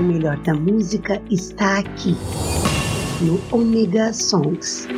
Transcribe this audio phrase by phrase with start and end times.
[0.00, 2.16] O melhor da música está aqui,
[3.20, 4.88] no Omega Songs.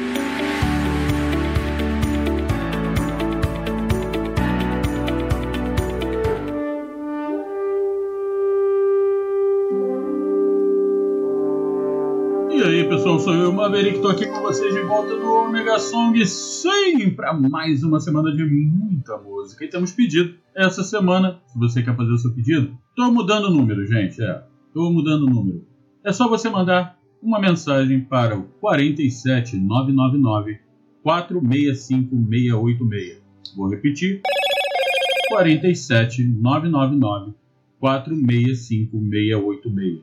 [12.49, 16.25] E aí pessoal, sou eu, Maverick, estou aqui com vocês de volta no Omega Song,
[16.25, 19.65] sim, para mais uma semana de muita música.
[19.65, 23.51] E temos pedido essa semana, se você quer fazer o seu pedido, estou mudando o
[23.51, 25.67] número, gente, é, estou mudando o número.
[26.03, 30.59] É só você mandar uma mensagem para o 47999
[31.03, 33.21] 465686.
[33.55, 34.23] Vou repetir,
[35.29, 37.35] 47999
[37.79, 40.01] 465686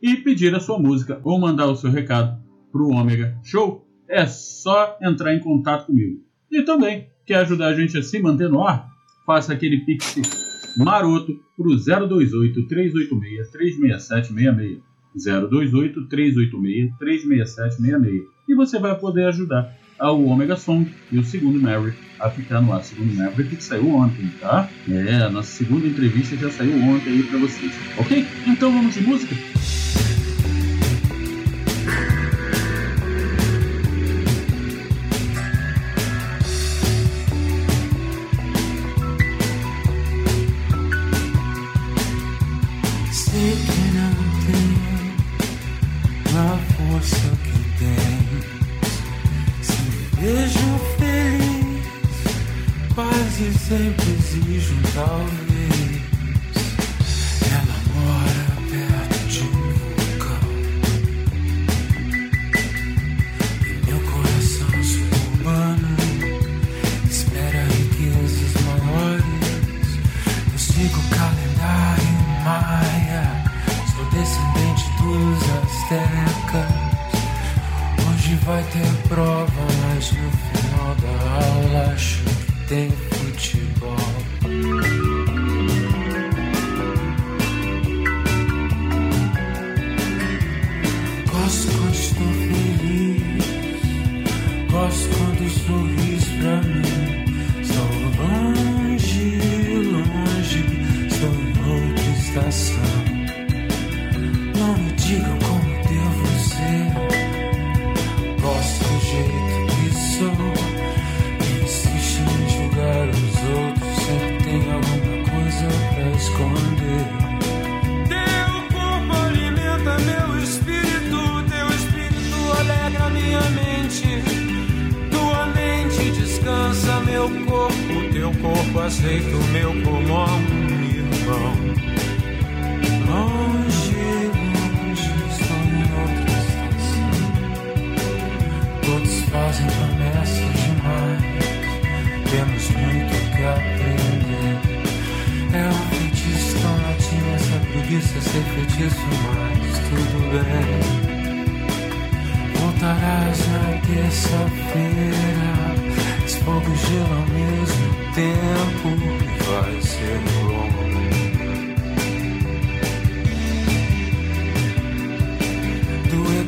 [0.00, 4.24] e pedir a sua música ou mandar o seu recado para o Ômega Show, é
[4.26, 6.20] só entrar em contato comigo.
[6.50, 8.90] E também, quer ajudar a gente a se manter no ar?
[9.24, 10.41] Faça aquele pix
[10.76, 14.82] maroto para o 028 386 36766.
[15.14, 18.22] 028 386 36766.
[18.48, 22.72] E você vai poder ajudar ao Omega Song e o segundo Maverick a ficar no
[22.72, 22.82] ar.
[22.82, 24.68] Segundo Maverick que saiu ontem, tá?
[24.88, 27.72] É, a nossa segunda entrevista já saiu ontem aí para vocês.
[27.98, 28.26] Ok?
[28.46, 29.51] Então vamos de música?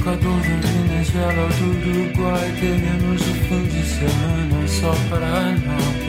[0.05, 6.05] Equador, Venezuela, do Uruguai, teremos o fim de semana só pra nós.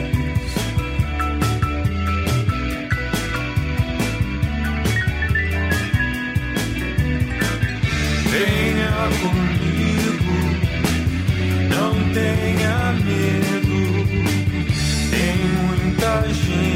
[8.30, 10.36] Venha comigo,
[11.70, 13.80] não tenha medo.
[15.08, 16.75] Tem muita gente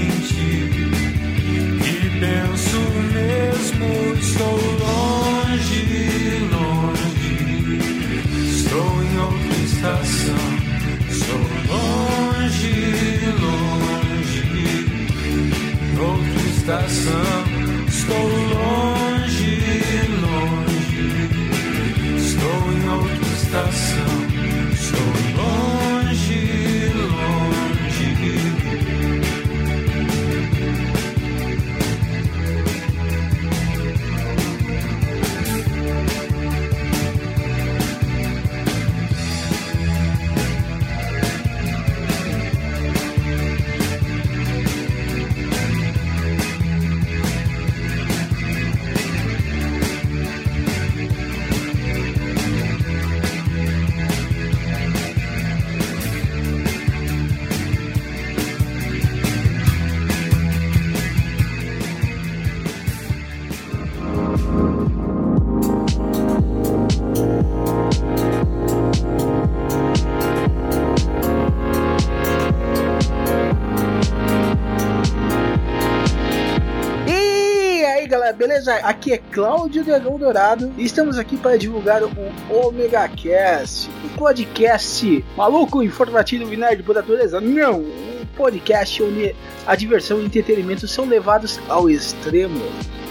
[78.77, 82.11] Aqui é Cláudio Dragão Dourado e estamos aqui para divulgar o
[82.49, 87.41] Omega Cast, o podcast maluco, informativo e nerd por natureza.
[87.41, 89.34] Não, um podcast onde
[89.67, 92.61] a diversão e o entretenimento são levados ao extremo.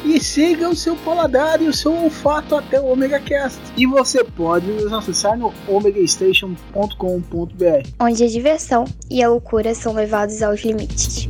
[0.06, 3.60] E siga o seu paladar e o seu olfato até o Omega Cast.
[3.76, 7.90] E você pode nos acessar no omegastation.com.br.
[8.00, 11.28] onde a diversão e a loucura são levados aos limites.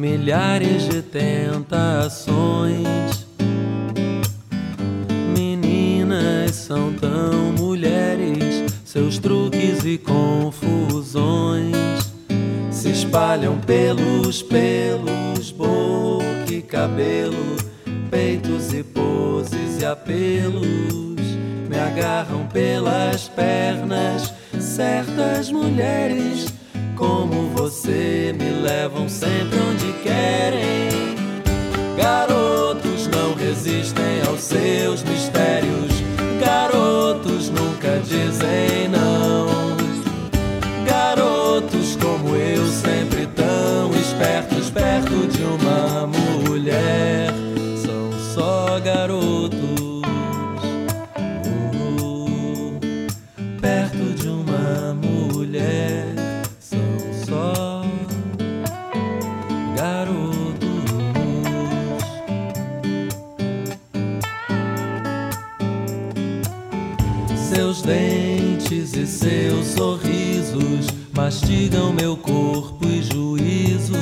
[0.00, 2.86] Milhares de tentações.
[5.36, 11.76] Meninas são tão mulheres, seus truques e confusões
[12.70, 17.56] se espalham pelos pelos, boca e cabelo,
[18.10, 20.64] peitos e poses e apelos.
[21.68, 26.59] Me agarram pelas pernas, certas mulheres
[27.00, 31.16] como você me levam sempre onde querem.
[31.96, 35.89] Garotos não resistem aos seus mistérios,
[67.52, 73.92] Seus dentes e seus sorrisos mastigam meu corpo e juízo.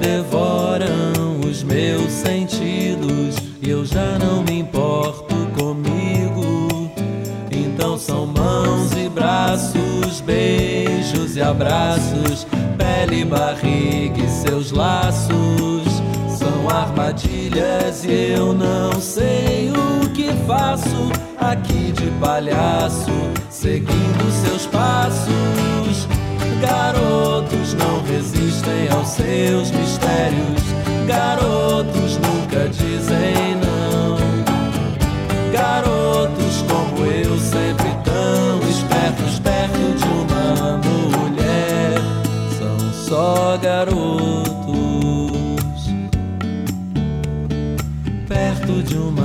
[0.00, 6.92] Devoram os meus sentidos e eu já não me importo comigo.
[7.50, 12.46] Então são mãos e braços, beijos e abraços,
[12.78, 15.90] pele barriga e seus laços.
[16.28, 19.99] São armadilhas e eu não sei o
[20.50, 23.12] faço aqui de palhaço,
[23.48, 26.08] seguindo seus passos.
[26.60, 30.62] Garotos não resistem aos seus mistérios,
[31.06, 34.18] garotos nunca dizem não.
[35.52, 41.94] Garotos como eu, sempre tão espertos, perto de uma mulher,
[42.58, 44.50] são só garotos.
[48.28, 49.19] Perto de uma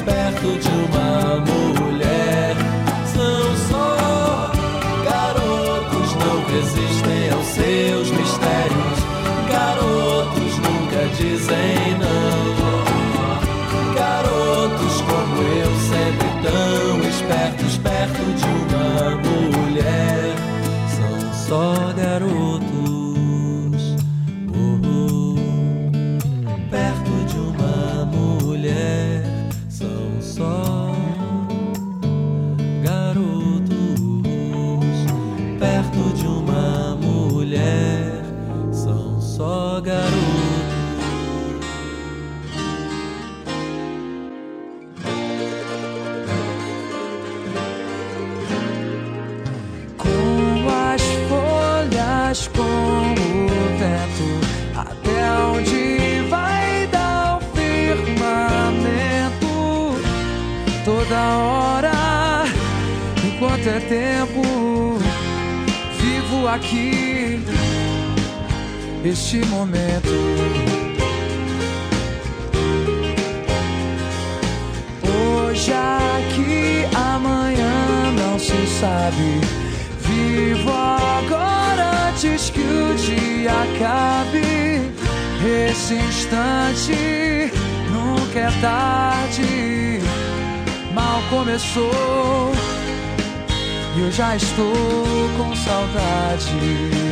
[0.00, 1.81] perto de uma mulher.
[69.32, 70.10] neste momento.
[75.02, 79.40] Hoje, aqui, amanhã, não se sabe.
[80.00, 84.92] Vivo agora antes que o dia acabe.
[85.70, 87.50] Esse instante
[87.90, 90.00] nunca é tarde.
[90.92, 92.52] Mal começou
[93.96, 94.74] e eu já estou
[95.38, 97.02] com saudade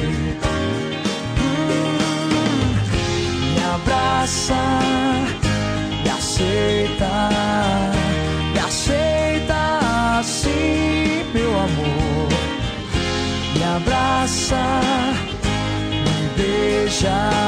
[3.90, 4.54] abraça,
[6.04, 7.28] me aceita,
[8.52, 12.28] me aceita assim, meu amor.
[13.54, 14.80] Me abraça,
[16.04, 17.39] me beija,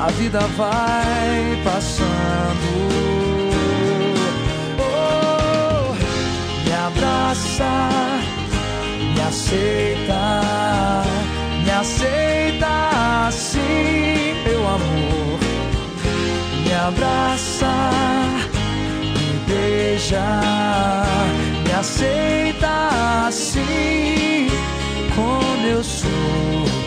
[0.00, 2.70] a vida vai passando.
[4.78, 5.92] Oh,
[6.64, 7.88] me abraça,
[9.14, 10.42] me aceita,
[11.64, 15.38] me aceita assim, meu amor.
[16.64, 17.90] Me abraça,
[19.18, 20.24] me beija,
[21.62, 24.48] me aceita assim,
[25.14, 26.79] como eu sou.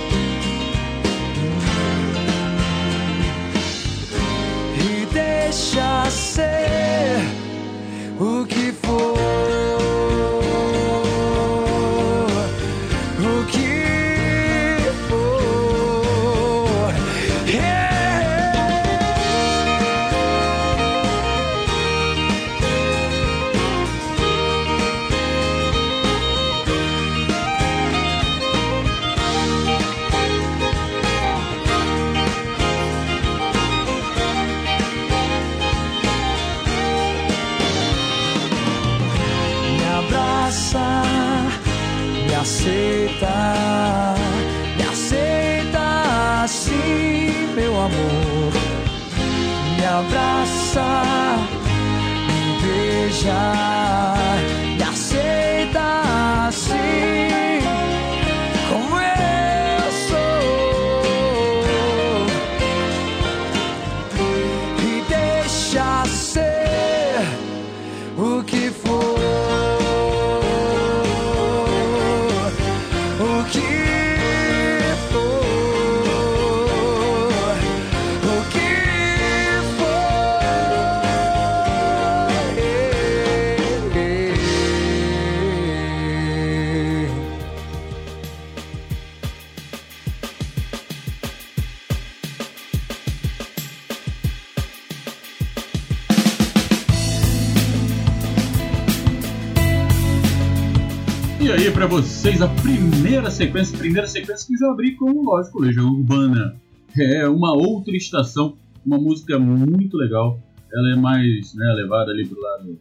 [102.24, 106.56] Vocês, a primeira sequência, primeira sequência que eu já abri com, lógico, Legião Urbana.
[106.98, 110.40] É uma outra estação, uma música muito legal.
[110.74, 112.80] Ela é mais né, levada ali pro lado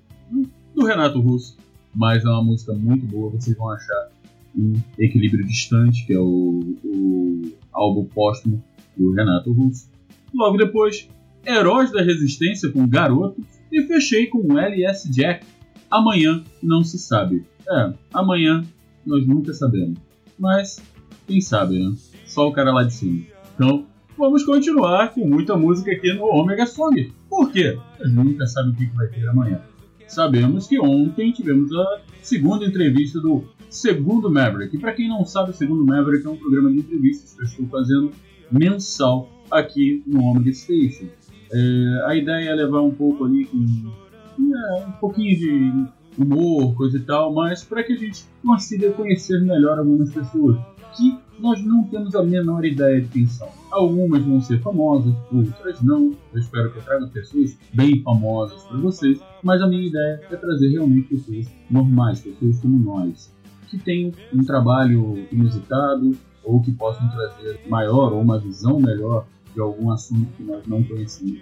[0.73, 1.57] do Renato Russo,
[1.93, 3.33] mas é uma música muito boa.
[3.33, 4.11] Vocês vão achar
[4.57, 8.63] em Equilíbrio Distante, que é o, o álbum póstumo
[8.97, 9.91] do Renato Russo.
[10.33, 11.09] Logo depois,
[11.45, 15.45] Heróis da Resistência com Garotos e fechei com LS Jack.
[15.91, 17.45] Amanhã não se sabe.
[17.69, 18.63] É, amanhã
[19.05, 19.99] nós nunca sabemos.
[20.39, 20.81] Mas,
[21.27, 21.95] quem sabe, né?
[22.27, 23.25] Só o cara lá de cima.
[23.55, 27.13] Então, vamos continuar com muita música aqui no Omega Song.
[27.29, 27.79] Por quê?
[27.99, 29.61] Gente nunca sabe o que que vai ter amanhã.
[30.09, 34.77] Sabemos que ontem tivemos a segunda entrevista do Segundo Maverick.
[34.77, 37.47] E para quem não sabe, o Segundo Maverick é um programa de entrevistas que eu
[37.47, 38.11] estou fazendo
[38.51, 41.07] mensal aqui no Omega Station.
[41.51, 45.87] É, a ideia é levar um pouco ali com é, um pouquinho de
[46.19, 50.59] humor, coisa e tal, mas para que a gente consiga conhecer melhor algumas pessoas
[50.97, 53.49] que nós não temos a menor ideia de quem são.
[53.71, 56.13] Algumas vão ser famosas, outras não.
[56.33, 60.37] Eu espero que eu traga pessoas bem famosas para vocês, mas a minha ideia é
[60.37, 63.35] trazer realmente pessoas normais, pessoas como nós,
[63.69, 66.15] que têm um trabalho inusitado,
[66.45, 70.83] ou que possam trazer maior ou uma visão melhor de algum assunto que nós não
[70.83, 71.41] conhecemos.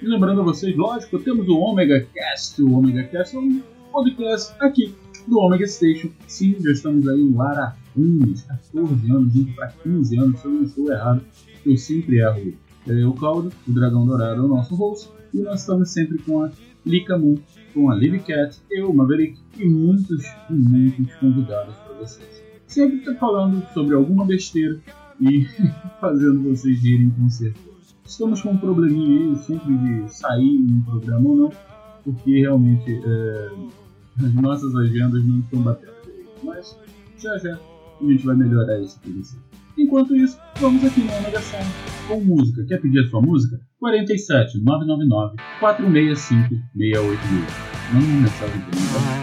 [0.00, 2.62] E lembrando a vocês, lógico, temos o Omega Cast.
[2.62, 4.94] O Omega Cast é um podcast aqui
[5.26, 6.08] do Omega Station.
[6.26, 10.46] Sim, já estamos aí no ar há uns 14 anos, indo para 15 anos, se
[10.46, 11.22] eu não estou errado,
[11.64, 12.54] eu sempre erro.
[12.86, 16.42] É o Claudio, o Dragão Dourado, é o nosso host, e nós estamos sempre com
[16.42, 16.50] a
[16.86, 17.36] Lika Moon,
[17.74, 22.42] com a Livy Cat, eu, Maverick e muitos e muitos convidados para vocês.
[22.66, 24.80] Sempre tá falando sobre alguma besteira
[25.20, 25.46] e
[26.00, 27.68] fazendo vocês rirem com certeza.
[28.06, 31.52] Estamos com um probleminha aí, sempre de sair um programa ou não,
[32.12, 33.50] porque realmente é,
[34.24, 36.30] as nossas agendas não estão batendo direito.
[36.42, 36.78] Mas
[37.18, 37.54] já já
[38.00, 39.38] a gente vai melhorar isso para vocês.
[39.76, 41.66] Enquanto isso, vamos aqui Omega Sound
[42.08, 42.64] com música.
[42.64, 43.60] Quer pedir a sua música?
[43.78, 47.68] 47 999 465 686.
[47.92, 49.17] Manda uma mensagem para mim.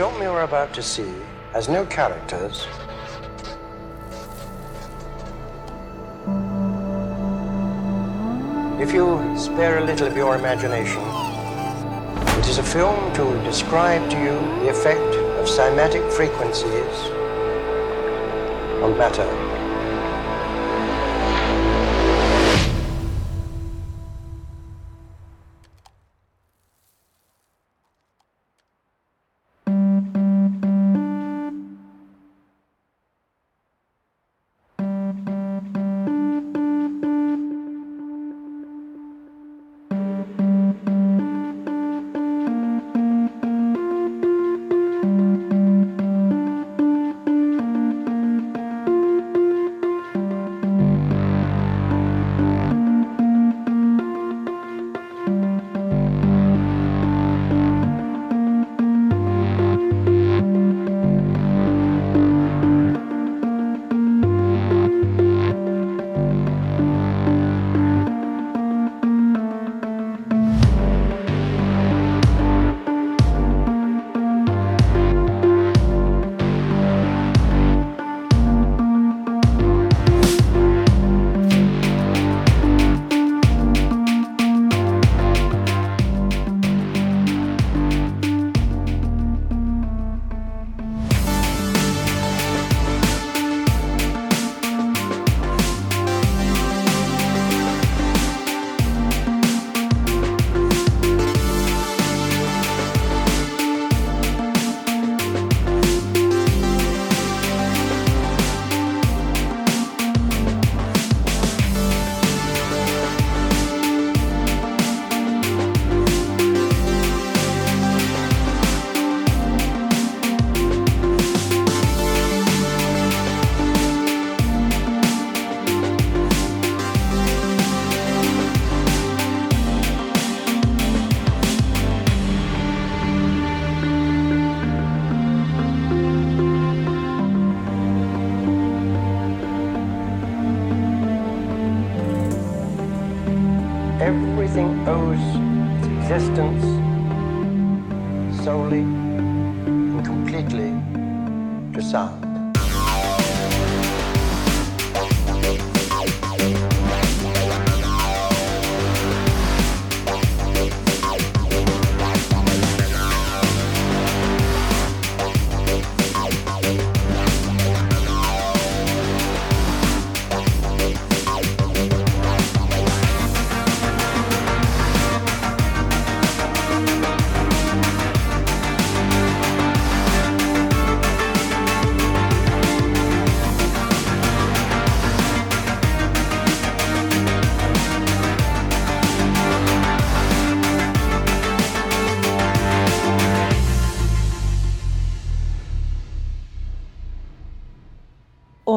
[0.00, 1.12] Film you're about to see
[1.52, 2.66] has no characters.
[8.80, 11.02] If you spare a little of your imagination,
[12.38, 16.96] it is a film to describe to you the effect of cymatic frequencies
[18.82, 19.49] on matter.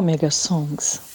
[0.04, 1.13] Omega Songs.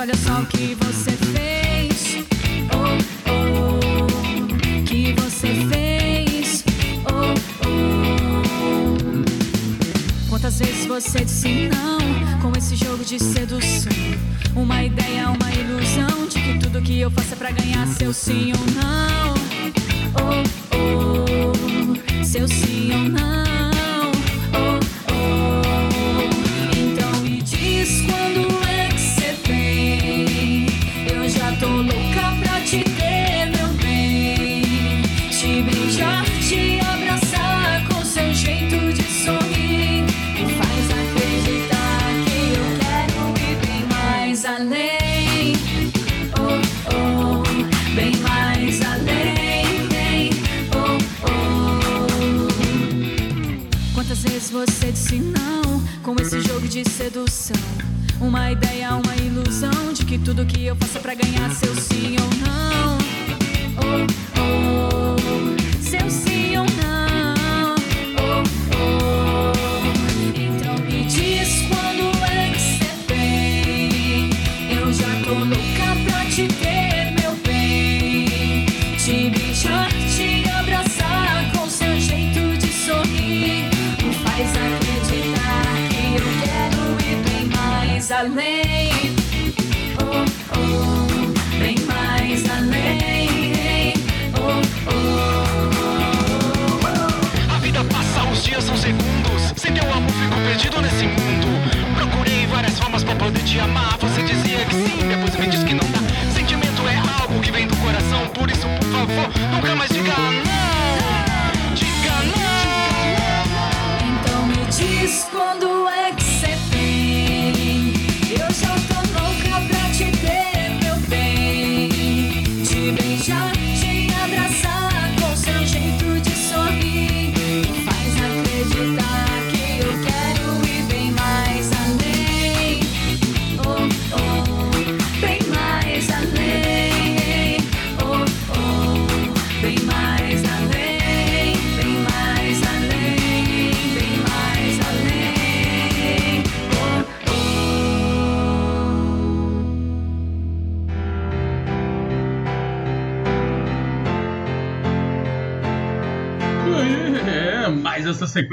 [0.00, 2.24] Olha só o que você fez.
[2.72, 2.96] Oh,
[3.30, 6.64] oh, que você fez.
[7.04, 7.34] Oh,
[7.66, 9.22] oh.
[10.30, 11.98] Quantas vezes você disse não
[12.40, 13.92] com esse jogo de sedução?
[14.56, 18.52] Uma ideia, uma ilusão de que tudo que eu faço é pra ganhar seu sim
[18.52, 18.99] ou não.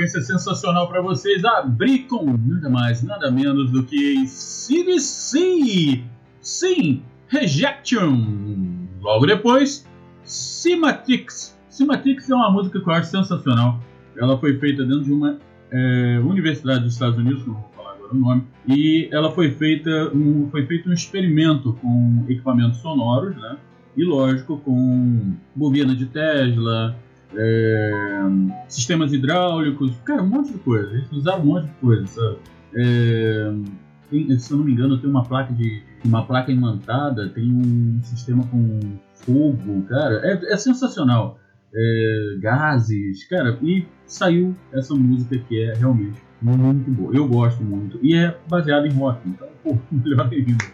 [0.08, 1.44] Sequência sensacional para vocês.
[1.44, 6.04] Abri com nada mais, nada menos do que CDC.
[6.42, 8.26] Sim, Rejection.
[9.02, 9.86] Logo depois,
[10.24, 11.58] Cimatics.
[11.70, 13.80] Cimatics é uma música que eu acho sensacional.
[14.18, 15.38] Ela foi feita dentro de uma
[15.72, 20.10] é, universidade dos Estados Unidos, não vou falar agora o nome, e ela foi feita
[20.14, 23.58] um, foi feito um experimento com equipamentos sonoros, né?
[23.96, 26.96] E lógico, com bobina de Tesla,
[27.36, 28.22] é,
[28.68, 30.92] sistemas hidráulicos, cara, um monte de coisa.
[30.94, 32.38] Eles usaram um monte de coisa, sabe?
[32.76, 33.54] É,
[34.10, 38.00] tem- se eu não me engano, tem uma placa de uma placa imantada, tem um
[38.04, 38.80] sistema com
[39.14, 41.40] fogo, cara, é, é sensacional.
[41.76, 47.14] É, gases, cara, e saiu essa música que é realmente muito boa.
[47.14, 50.66] Eu gosto muito e é baseada em rock, então pô, melhor ainda.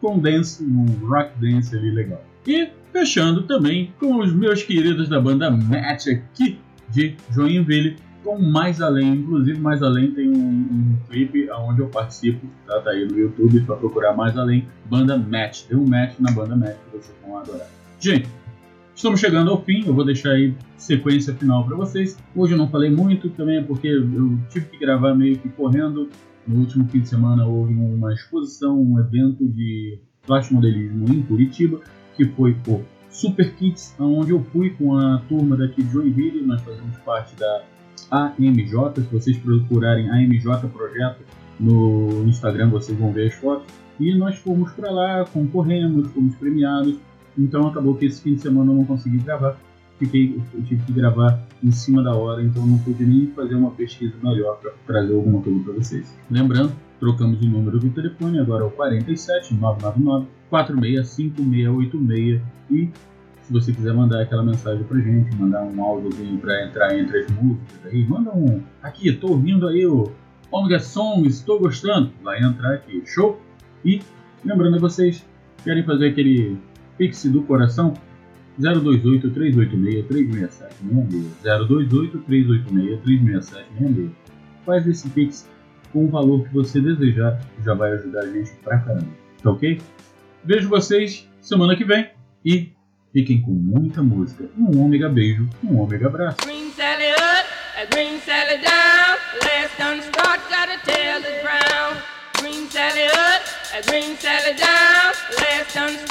[0.00, 2.24] Com dance, um rock dance ali legal.
[2.46, 6.58] E fechando também com os meus queridos da banda Match aqui
[6.90, 9.14] de Joinville, com Mais Além.
[9.14, 12.80] Inclusive, Mais Além tem um, um clipe onde eu participo, tá?
[12.80, 15.62] tá aí no YouTube, para procurar Mais Além, banda Match.
[15.64, 17.68] Tem um match na banda Match que vocês vão adorar.
[18.00, 18.28] Gente,
[18.94, 22.18] estamos chegando ao fim, eu vou deixar aí sequência final para vocês.
[22.34, 26.08] Hoje eu não falei muito, também porque eu tive que gravar meio que correndo.
[26.46, 31.80] No último fim de semana houve uma exposição, um evento de plastimodelismo em Curitiba,
[32.18, 36.60] que foi o Super Kits, onde eu fui com a turma daqui de Joinville, nós
[36.62, 37.62] fazemos parte da
[38.10, 41.20] AMJ, se vocês procurarem AMJ Projeto
[41.60, 46.96] no Instagram vocês vão ver as fotos, e nós fomos para lá, concorremos, fomos premiados,
[47.36, 49.56] então acabou que esse fim de semana eu não consegui gravar,
[49.98, 54.14] fiquei, tive que gravar em cima da hora, então não pude nem fazer uma pesquisa
[54.22, 56.14] melhor para trazer alguma coisa para vocês.
[56.30, 62.90] Lembrando, trocamos o número do telefone, agora é o 47 999 465686 e
[63.48, 67.30] se você quiser mandar aquela mensagem pra gente, mandar um áudiozinho pra entrar entre as
[67.30, 68.62] músicas aí, manda um.
[68.82, 70.12] Aqui, tô ouvindo aí o
[70.50, 72.12] Omega Songs, estou gostando.
[72.22, 73.40] Vai entrar aqui, show?
[73.82, 74.02] E
[74.44, 75.26] lembrando a vocês,
[75.64, 76.58] querem fazer aquele
[76.98, 77.94] pix do coração?
[78.58, 84.10] 028 386 367 028 386 367
[84.66, 85.48] Faz esse pix
[85.92, 89.08] com o valor que você desejar, já vai ajudar a gente pra caramba,
[89.42, 89.80] tá ok?
[90.44, 92.10] Vejo vocês semana que vem
[92.44, 92.72] e
[93.12, 94.48] fiquem com muita música.
[94.56, 96.38] Um ômega beijo, um ômega abraço.
[96.44, 97.48] Green Sally up,
[97.80, 101.38] a green Sally down, last start, gotta tell the.
[102.40, 103.42] Green Sally up,
[103.76, 106.07] a green Sally down, last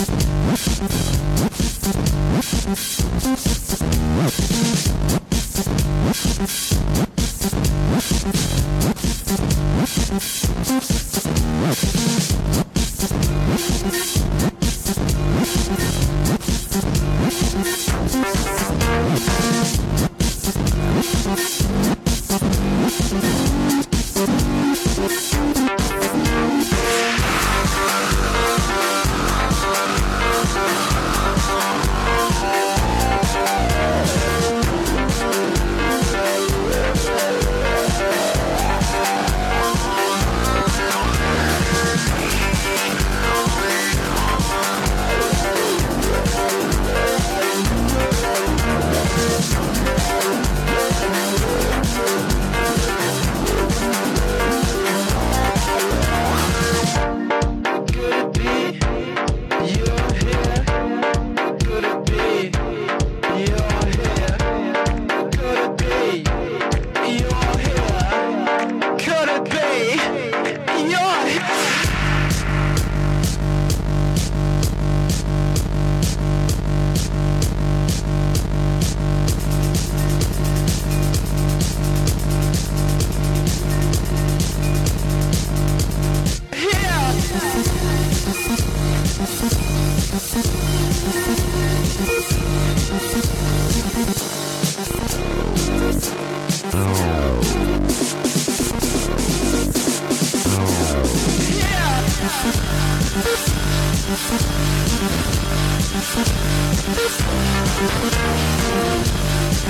[0.00, 0.40] We'll.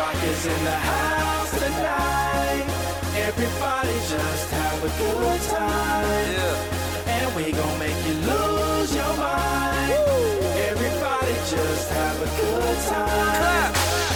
[0.08, 2.66] rock is in the house tonight.
[3.28, 6.28] Everybody just have a good time.
[6.36, 7.14] Yeah.
[7.16, 9.92] And we gon' make you lose your mind.
[10.72, 13.72] Everybody just have a good time.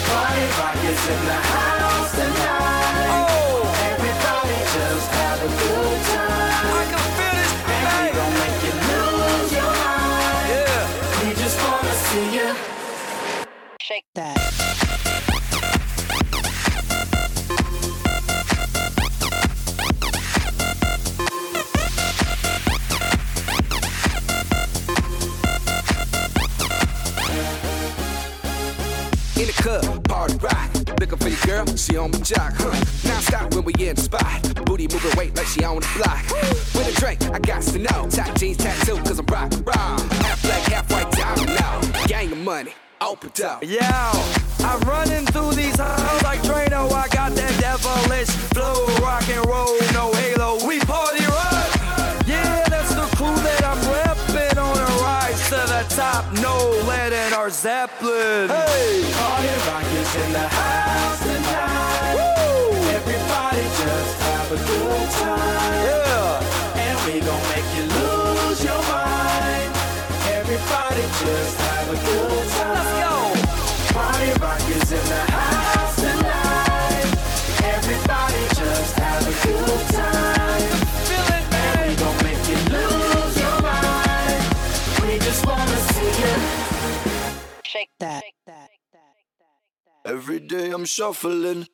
[0.08, 3.28] Party rock is in the house tonight.
[3.28, 3.92] Oh.
[3.92, 6.68] Everybody just have a good time.
[6.80, 10.46] I can feel this, And we gon' make you lose your mind.
[10.56, 10.82] Yeah.
[11.24, 12.48] We just wanna see you.
[13.82, 14.91] Shake that.
[32.02, 32.54] On my jock.
[32.58, 32.74] Huh.
[33.08, 34.66] Now stop when we in the spot.
[34.66, 36.24] Booty moving weight like she on the block.
[36.74, 38.10] With a drink, I got to know.
[38.10, 40.00] Tight jeans tattoo, cause I'm rock, raw.
[40.26, 41.82] Half black, half white diamond now.
[42.08, 43.64] Gang of money, open up.
[43.64, 44.12] Yeah,
[44.66, 46.92] I'm running through these halls like Drano.
[46.92, 50.66] I got that devilish flow, rock and roll, no halo.
[50.66, 51.70] We party rock.
[52.26, 56.26] Yeah, that's the crew that I'm repping on a rise to the top.
[56.42, 58.50] No lead in our Zeppelin.
[58.50, 61.31] Hey, party rock is in the house
[90.52, 91.71] day I'm shuffling.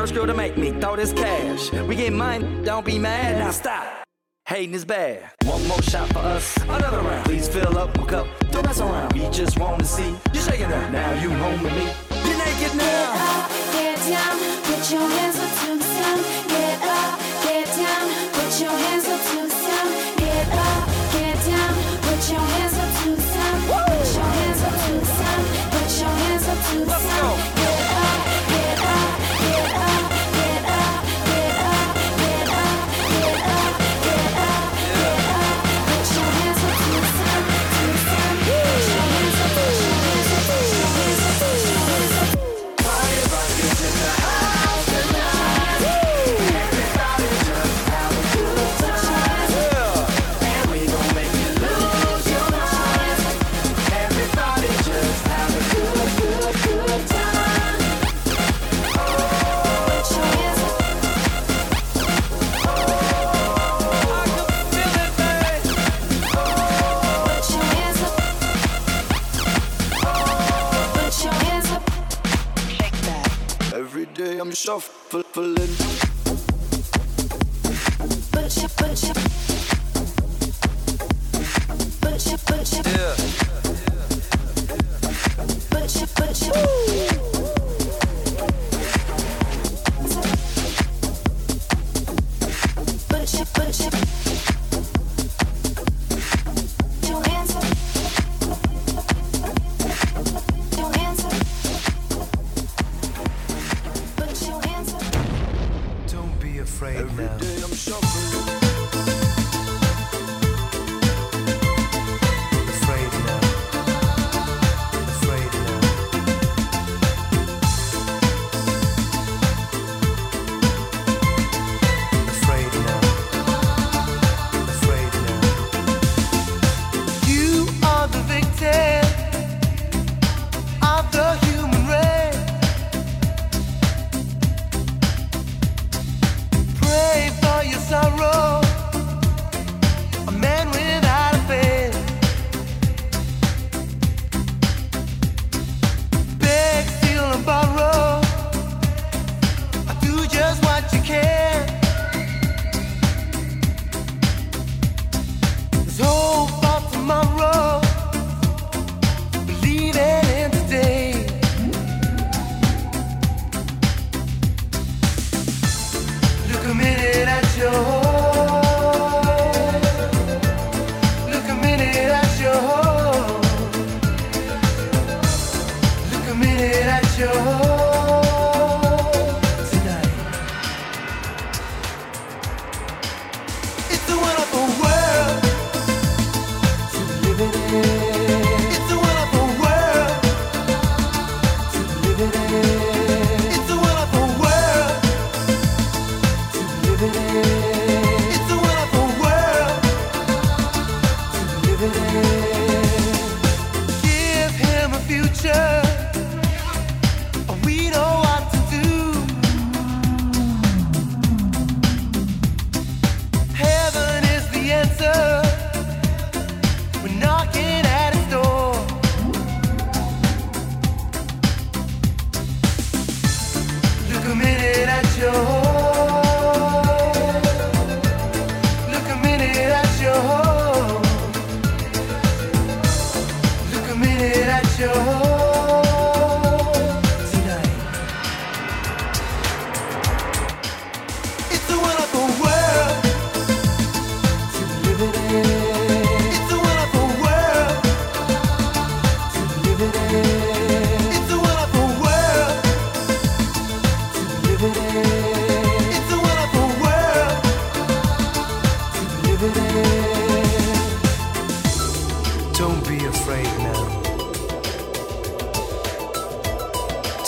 [0.00, 1.70] First girl to make me throw this cash.
[1.72, 3.84] We get mine, don't be mad, now stop.
[4.48, 5.30] Hating is bad.
[5.44, 7.26] One more shot for us, another round.
[7.26, 9.12] Please fill up my cup, don't mess around.
[9.12, 10.90] We just wanna see you shaking that.
[10.90, 11.86] Now you home with me.
[12.26, 13.48] You're naked now.
[13.74, 14.36] Get down,
[14.68, 16.18] put your hands up to the sun.
[16.48, 19.59] Get up, get down, put your hands up to the sun.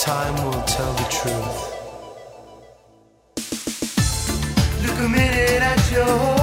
[0.03, 1.59] time will tell the truth.
[4.85, 6.42] Look a minute at your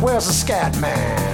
[0.00, 1.32] Where's the scat man?